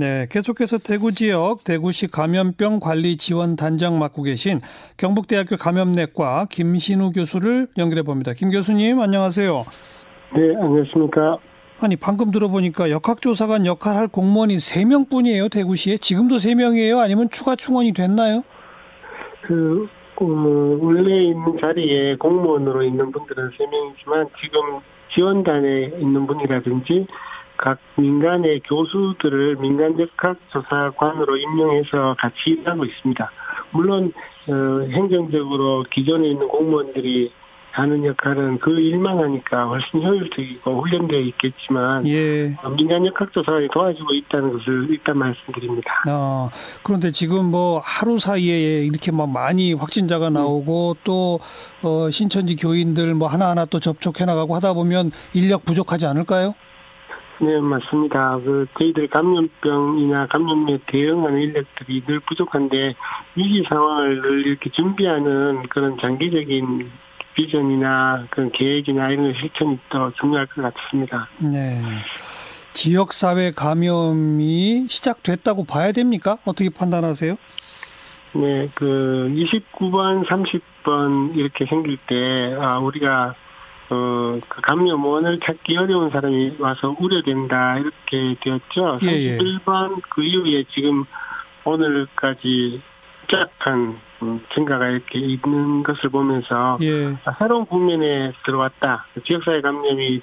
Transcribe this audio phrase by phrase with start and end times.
[0.00, 4.58] 네, 계속해서 대구 지역 대구시 감염병 관리 지원 단장 맡고 계신
[4.96, 8.32] 경북대학교 감염내과 김신우 교수를 연결해 봅니다.
[8.34, 9.62] 김 교수님 안녕하세요.
[10.36, 11.36] 네, 안녕하십니까.
[11.82, 18.42] 아니 방금 들어보니까 역학조사관 역할할 공무원이 3명뿐이에요 대구시에 지금도 3명이에요 아니면 추가 충원이 됐나요?
[19.42, 19.86] 그
[20.16, 24.80] 어, 원래 있는 자리에 공무원으로 있는 분들은 3명이지만 지금
[25.12, 27.06] 지원단에 있는 분이라든지
[27.60, 33.30] 각 민간의 교수들을 민간 역학조사관으로 임명해서 같이 일하고 있습니다.
[33.72, 34.12] 물론
[34.48, 34.52] 어,
[34.90, 37.30] 행정적으로 기존에 있는 공무원들이
[37.72, 42.56] 하는 역할은 그 일만 하니까 훨씬 효율적이고 훈련되어 있겠지만 예.
[42.76, 46.02] 민간 역학조사관이 도와주고 있다는 것을 일단 말씀드립니다.
[46.08, 46.50] 아,
[46.82, 51.38] 그런데 지금 뭐 하루 사이에 이렇게 막 많이 확진자가 나오고 또
[51.82, 56.54] 어, 신천지 교인들 뭐 하나하나 또 접촉해 나가고 하다 보면 인력 부족하지 않을까요?
[57.42, 58.38] 네, 맞습니다.
[58.44, 62.94] 그, 저희들 감염병이나 감염에 대응하는 인력들이 늘 부족한데,
[63.34, 66.90] 위기 상황을 늘 이렇게 준비하는 그런 장기적인
[67.34, 71.28] 비전이나 그런 계획이나 이런 실천이 더 중요할 것 같습니다.
[71.38, 71.80] 네.
[72.74, 76.36] 지역사회 감염이 시작됐다고 봐야 됩니까?
[76.44, 77.36] 어떻게 판단하세요?
[78.34, 83.34] 네, 그, 29번, 30번 이렇게 생길 때, 아, 우리가
[83.90, 88.98] 어, 그 감염원을 찾기 어려운 사람이 와서 우려된다, 이렇게 되었죠.
[89.02, 89.38] 예, 예.
[89.38, 91.04] 31번 그 이후에 지금
[91.64, 92.80] 오늘까지
[93.28, 97.16] 쫙한 음, 증가가 이렇게 있는 것을 보면서 예.
[97.24, 99.06] 아, 새로운 국면에 들어왔다.
[99.24, 100.20] 지역사회 감염이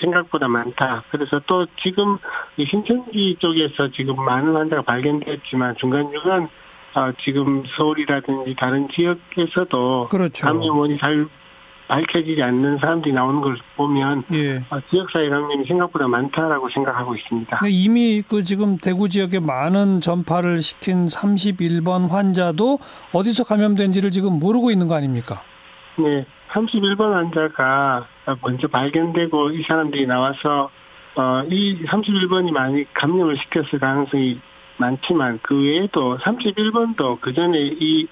[0.00, 1.04] 생각보다 많다.
[1.10, 2.18] 그래서 또 지금
[2.56, 6.48] 이 신천지 쪽에서 지금 많은 환자가 발견됐지만 중간중간
[6.94, 10.46] 어, 지금 서울이라든지 다른 지역에서도 그렇죠.
[10.46, 11.26] 감염원이 잘
[11.88, 14.58] 밝혀지지 않는 사람들이 나오는 걸 보면 예.
[14.70, 17.60] 어, 지역사회 감염이 생각보다 많다라고 생각하고 있습니다.
[17.68, 22.78] 이미 그 지금 대구 지역에 많은 전파를 시킨 31번 환자도
[23.12, 25.42] 어디서 감염된지를 지금 모르고 있는 거 아닙니까?
[25.96, 28.06] 네, 31번 환자가
[28.42, 30.70] 먼저 발견되고 이 사람들이 나와서
[31.16, 34.40] 어, 이 31번이 많이 감염을 시켰을 가능성이
[34.76, 38.06] 많지만 그 외에도 31번도 그 전에 이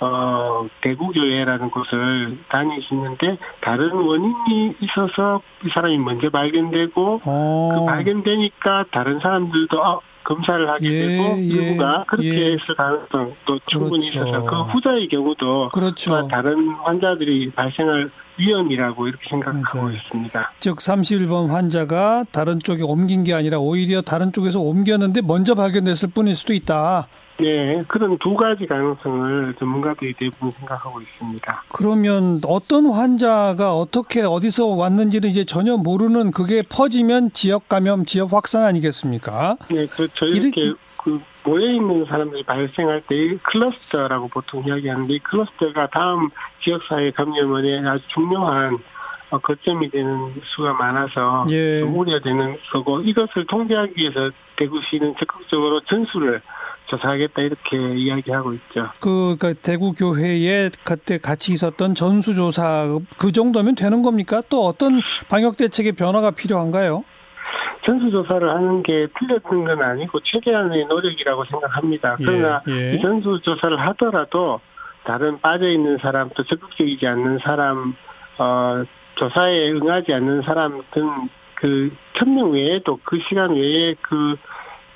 [0.00, 7.68] 어, 대구교회라는 곳을 다니시는데 다른 원인이 있어서 이 사람이 먼저 발견되고 어.
[7.74, 12.52] 그 발견되니까 다른 사람들도 어, 검사를 하게 예, 되고 예, 일부가 그렇게 예.
[12.52, 14.28] 했을 가능성도 충분히 그렇죠.
[14.28, 16.26] 있어서 그 후자의 경우도 그렇죠.
[16.28, 19.96] 다른 환자들이 발생할 위험이라고 이렇게 생각하고 맞아요.
[19.96, 20.52] 있습니다.
[20.58, 26.34] 즉 31번 환자가 다른 쪽에 옮긴 게 아니라 오히려 다른 쪽에서 옮겼는데 먼저 발견됐을 뿐일
[26.34, 27.06] 수도 있다.
[27.38, 31.62] 네, 그런 두 가지 가능성을 전문가들이 대부분 생각하고 있습니다.
[31.68, 38.64] 그러면 어떤 환자가 어떻게 어디서 왔는지는 이제 전혀 모르는 그게 퍼지면 지역 감염, 지역 확산
[38.64, 39.56] 아니겠습니까?
[39.70, 40.26] 네, 그렇죠.
[40.26, 46.30] 이렇게 그 모여 있는 사람들이 발생할 때이 클러스터라고 보통 이야기하는데 이 클러스터가 다음
[46.64, 48.78] 지역 사회 감염원에 아주 중요한
[49.30, 51.80] 어, 거점이 되는 수가 많아서 예.
[51.80, 56.42] 좀 우려되는 거고 이것을 통제하기 위해서 대구시는 적극적으로 전수를
[56.86, 58.88] 조사하겠다 이렇게 이야기하고 있죠.
[59.00, 64.40] 그, 그 대구 교회에 그때 같이 있었던 전수조사 그 정도면 되는 겁니까?
[64.48, 67.04] 또 어떤 방역 대책의 변화가 필요한가요?
[67.84, 72.16] 전수조사를 하는 게 틀렸던 건 아니고 최대한의 노력이라고 생각합니다.
[72.18, 72.94] 그러나 예, 예.
[72.94, 74.60] 이 전수조사를 하더라도
[75.04, 77.94] 다른 빠져 있는 사람 또 적극적이지 않는 사람
[78.38, 84.36] 어 조사에 응하지 않는 사람 등 그 천명 외에도 그 시간 외에 그 어,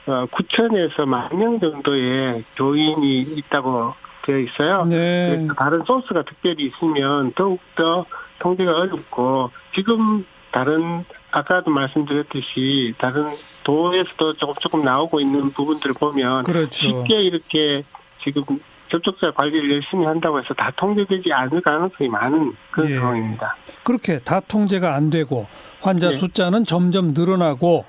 [0.06, 4.84] 9천에서 만 명 정도의 교인이 있다고 되어 있어요.
[4.84, 5.36] 네.
[5.36, 8.04] 그래서 다른 소스가 특별히 있으면 더욱더
[8.38, 13.28] 통제가 어렵고 지금 다른 아까도 말씀드렸듯이 다른
[13.64, 16.70] 도에서도 조금 조금 나오고 있는 부분들을 보면 그렇죠.
[16.70, 17.84] 쉽게 이렇게
[18.22, 18.42] 지금
[18.90, 22.96] 접촉자 관리를 열심히 한다고 해서 다 통제되지 않을 가능성이 많은 그런 예.
[22.98, 23.56] 상황입니다.
[23.84, 25.46] 그렇게 다 통제가 안 되고
[25.80, 26.16] 환자 네.
[26.16, 27.84] 숫자는 점점 늘어나고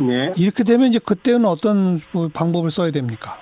[0.00, 0.32] 네.
[0.36, 2.00] 이렇게 되면 이제 그때는 어떤
[2.32, 3.38] 방법을 써야 됩니까?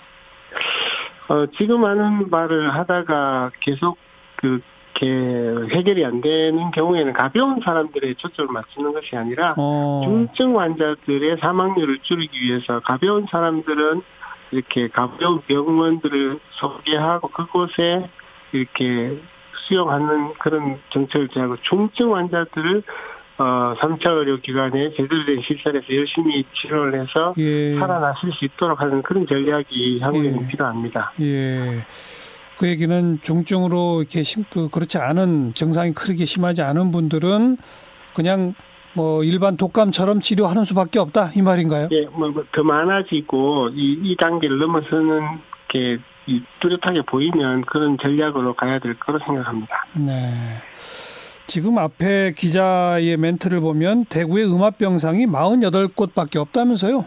[1.29, 3.97] 어, 지금 하는 말을 하다가 계속
[4.37, 4.61] 그,
[5.03, 11.99] 이렇게 해결이 안 되는 경우에는 가벼운 사람들의 초점을 맞추는 것이 아니라 어, 중증 환자들의 사망률을
[12.03, 14.03] 줄이기 위해서 가벼운 사람들은
[14.53, 18.09] 이렇게 가벼운 병원들을 소개하고 그곳에
[18.53, 19.19] 이렇게
[19.67, 22.83] 수용하는 그런 정책을 제하고 중증 환자들을
[23.39, 29.27] 어, 3차 의료기관에 제대로 된 시설에서 열심히 치료를 해서 예, 살아나실 수 있도록 하는 그런
[29.27, 30.47] 전략이 한국에는 예.
[30.49, 31.13] 필요합니다.
[31.21, 31.85] 예.
[32.59, 37.57] 그 얘기는 중증으로 이렇게 심, 그, 그렇지 않은 증상이 크게 심하지 않은 분들은
[38.15, 38.55] 그냥
[38.95, 41.89] 뭐 일반 독감처럼 치료하는 수밖에 없다 이 말인가요?
[41.91, 45.99] 예, 뭐더 뭐 많아지고 이, 이 단계를 넘어서는 게
[46.61, 49.87] 뚜렷하게 보이면 그런 전략으로 가야 될 거로 생각합니다.
[49.95, 50.61] 네.
[51.47, 57.05] 지금 앞에 기자의 멘트를 보면 대구의 음압병상이 48곳밖에 없다면서요?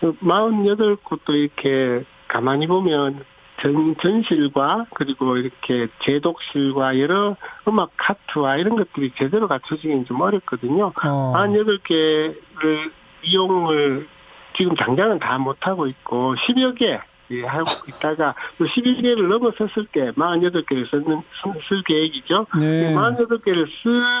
[0.00, 3.24] 48곳도 그 이렇게 가만히 보면
[3.60, 7.36] 전, 전실과 그리고 이렇게 제독실과 여러
[7.68, 10.92] 음악 카트와 이런 것들이 제대로 갖춰지기는 좀 어렵거든요.
[11.04, 11.32] 어.
[11.34, 12.90] 48개를
[13.22, 14.08] 이용을
[14.56, 17.00] 지금 당장은 다 못하고 있고 10여 개
[17.30, 21.22] 예, 하고 있다가 또 11개를 넘어섰을 때 48개를 쓰는,
[21.68, 22.46] 쓸 계획이죠.
[22.58, 22.92] 네.
[22.92, 23.66] 48개를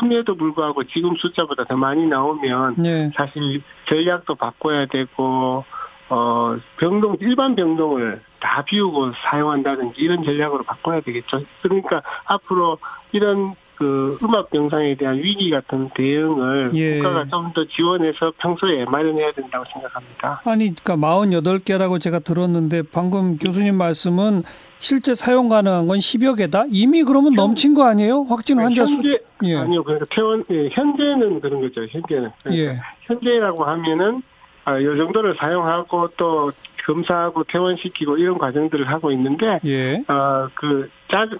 [0.00, 3.10] 씀에도 불구하고 지금 숫자보다 더 많이 나오면 네.
[3.16, 5.64] 사실 전략도 바꿔야 되고
[6.08, 11.42] 어, 병동, 일반 병동을 다 비우고 사용한다든지 이런 전략으로 바꿔야 되겠죠.
[11.62, 12.78] 그러니까 앞으로
[13.12, 16.98] 이런 그 음악 병상에 대한 위기 같은 대응을 예.
[16.98, 20.42] 국가가 좀 더 지원해서 평소에 마련해야 된다고 생각합니다.
[20.44, 24.42] 아니, 그러니까 48개라고 제가 들었는데 방금 교수님 말씀은
[24.78, 26.64] 실제 사용 가능한 건 10여 개다?
[26.70, 28.26] 이미 그러면 현, 넘친 거 아니에요?
[28.28, 29.18] 확진 환자 현재, 수?
[29.44, 29.56] 예.
[29.56, 29.82] 아니요.
[29.82, 31.80] 그러니까 퇴원, 예, 현재는 그런 거죠.
[31.90, 32.30] 현재는.
[32.42, 32.80] 그러니까 예.
[33.06, 34.22] 현재라고 하면은
[34.64, 36.52] 아, 이 정도를 사용하고 또
[36.84, 40.02] 검사하고 퇴원시키고 이런 과정들을 하고 있는데 예.
[40.08, 40.90] 어그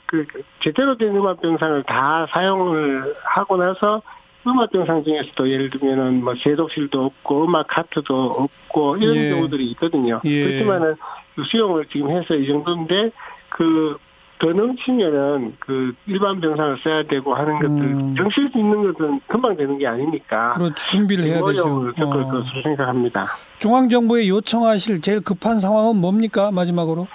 [0.06, 0.26] 그
[0.60, 4.02] 제대로 된 음압병상을 다 사용을 하고 나서
[4.46, 9.30] 음압병상 중에서도 예를 들면은 뭐 세독실도 없고 음악 카트도 없고 이런 예.
[9.30, 10.20] 경우들이 있거든요.
[10.24, 10.44] 예.
[10.44, 10.96] 그렇지만은
[11.34, 13.10] 그 수용을 지금 해서 이 정도인데
[13.48, 13.98] 그
[14.40, 18.14] 더 넘치면은 그 일반 병상을 써야 되고 하는 것들 음.
[18.16, 20.54] 정실 수 있는 것은 금방 되는 게 아니니까.
[20.54, 20.74] 그렇죠.
[20.74, 21.92] 준비를 해야 되죠.
[21.94, 22.30] 겪을 어.
[22.30, 23.26] 것으로 생각합니다.
[23.58, 27.06] 중앙 정부에 요청하실 제일 급한 상황은 뭡니까 마지막으로?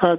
[0.00, 0.16] 아,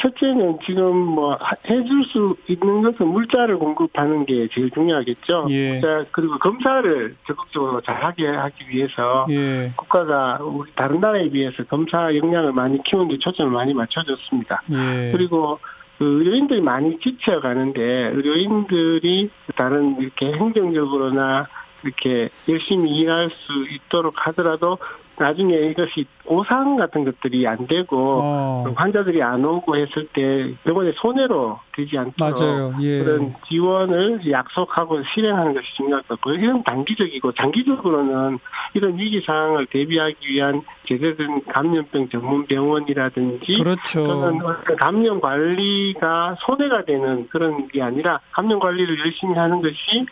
[0.00, 5.46] 첫째는 지금 뭐 해줄 수 있는 것은 물자를 공급하는 게 제일 중요하겠죠.
[5.50, 5.72] 예.
[5.72, 9.72] 물자 그리고 검사를 적극적으로 잘하게 하기 위해서 예.
[9.76, 14.62] 국가가 우리 다른 나라에 비해서 검사 역량을 많이 키우는 데 초점을 많이 맞춰줬습니다.
[14.70, 15.12] 예.
[15.12, 15.60] 그리고
[15.98, 17.80] 그 의료인들이 많이 지쳐가는데
[18.14, 21.46] 의료인들이 다른 이렇게 행정적으로나
[21.84, 24.78] 이렇게 열심히 일할 수 있도록 하더라도
[25.22, 28.72] 나중에 이것이 오상 같은 것들이 안 되고 어.
[28.76, 33.02] 환자들이 안 오고 했을 때 병원의 손해로 되지 않도록 예.
[33.02, 36.34] 그런 지원을 약속하고 실행하는 것이 중요할 것 같고요.
[36.34, 38.38] 이런 단기적이고 장기적으로는
[38.74, 44.06] 이런 위기 상황을 대비하기 위한 제대된 감염병 전문 병원이라든지 그렇죠.
[44.06, 44.40] 또는
[44.80, 50.06] 감염 관리가 손해가 되는 그런 게 아니라 감염 관리를 열심히 하는 것이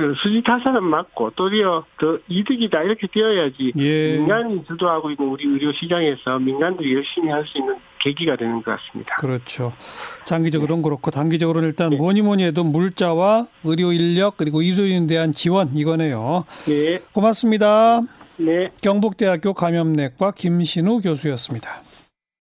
[0.00, 4.16] 그 수지 타산은 맞고 또리어 더 이득이다 이렇게 되어야지 예.
[4.16, 9.16] 민간이 주도하고 있는 우리 의료 시장에서 민간들이 열심히 할 수 있는 계기가 되는 것 같습니다.
[9.16, 9.72] 그렇죠.
[10.24, 10.88] 장기적으로는 네.
[10.88, 11.96] 그렇고 단기적으로는 일단 네.
[11.96, 16.44] 뭐니 뭐니 해도 물자와 의료 인력 그리고 의료인에 대한 지원 이거네요.
[16.66, 17.00] 네.
[17.12, 18.00] 고맙습니다.
[18.36, 18.70] 네.
[18.82, 21.82] 경북대학교 감염내과 김신우 교수였습니다.